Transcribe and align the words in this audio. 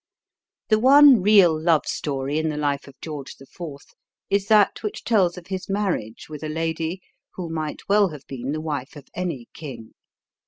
The 0.69 0.79
one 0.79 1.21
real 1.21 1.61
love 1.61 1.85
story 1.85 2.39
in 2.39 2.49
the 2.49 2.57
life 2.57 2.87
of 2.87 2.99
George 3.01 3.35
IV. 3.39 3.77
is 4.31 4.47
that 4.47 4.81
which 4.81 5.03
tells 5.03 5.37
of 5.37 5.45
his 5.45 5.69
marriage 5.69 6.27
with 6.27 6.41
a 6.41 6.49
lady 6.49 7.01
who 7.35 7.51
might 7.51 7.87
well 7.87 8.07
have 8.09 8.25
been 8.25 8.51
the 8.51 8.61
wife 8.61 8.95
of 8.95 9.05
any 9.13 9.47
king. 9.53 9.93